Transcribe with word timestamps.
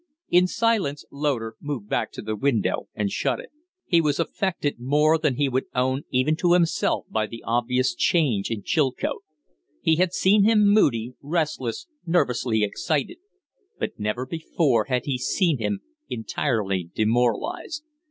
In 0.31 0.47
silence 0.47 1.05
Loder 1.11 1.57
moved 1.61 1.87
back 1.87 2.11
to 2.13 2.23
the 2.23 2.35
window 2.35 2.87
and 2.95 3.11
shut 3.11 3.39
it. 3.39 3.51
He 3.85 4.01
was 4.01 4.19
affected 4.19 4.79
more 4.79 5.19
than 5.19 5.35
he 5.35 5.47
would 5.47 5.65
own 5.75 6.05
even 6.09 6.35
to 6.37 6.53
himself 6.53 7.05
by 7.11 7.27
the 7.27 7.43
obvious 7.45 7.93
change 7.93 8.49
in 8.49 8.63
Chilcote. 8.63 9.21
He 9.79 9.97
had 9.97 10.11
seen 10.11 10.43
him 10.43 10.65
moody, 10.67 11.13
restless, 11.21 11.85
nervously 12.03 12.63
excited; 12.63 13.17
but 13.77 13.99
never 13.99 14.25
before 14.25 14.85
had 14.85 15.05
he 15.05 15.19
seen 15.19 15.59
him 15.59 15.81
entirely 16.09 16.89
demoralized. 16.95 17.83